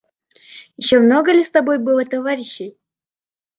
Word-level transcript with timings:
Еще 0.77 0.97
много 0.99 1.31
ли 1.31 1.43
с 1.43 1.51
тобой 1.51 1.77
было 1.77 2.03
товарищей? 2.05 2.75